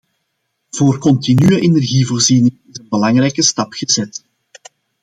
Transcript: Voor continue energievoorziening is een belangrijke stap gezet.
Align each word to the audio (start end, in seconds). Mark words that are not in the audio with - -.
Voor 0.69 0.97
continue 0.97 1.59
energievoorziening 1.59 2.59
is 2.71 2.77
een 2.79 2.89
belangrijke 2.89 3.41
stap 3.43 3.73
gezet. 3.73 4.23